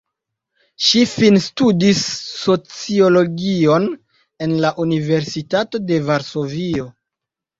Ŝi 0.85 1.01
finstudis 1.09 1.99
sociologion 2.45 3.85
en 4.47 4.57
la 4.65 4.71
Universitato 4.85 5.83
de 5.91 5.99
Varsovio. 6.09 6.89